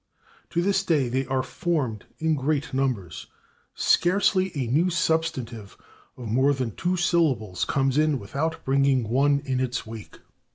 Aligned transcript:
To 0.49 0.63
this 0.63 0.83
day 0.83 1.09
they 1.09 1.27
are 1.27 1.43
formed 1.43 2.05
in 2.17 2.33
great 2.33 2.73
numbers; 2.73 3.27
scarcely 3.75 4.51
a 4.57 4.65
new 4.65 4.89
substantive 4.89 5.77
of 6.17 6.27
more 6.27 6.55
than 6.55 6.71
two 6.71 6.97
syllables 6.97 7.65
comes 7.65 7.99
in 7.99 8.17
without 8.17 8.65
bringing 8.65 9.07
one 9.09 9.41
in 9.45 9.59
its 9.59 9.85
wake. 9.85 10.17